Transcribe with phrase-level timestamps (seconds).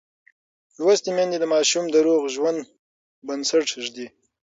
[0.79, 2.59] لوستې میندې د ماشوم د روغ ژوند
[3.27, 4.07] بنسټ ږدي.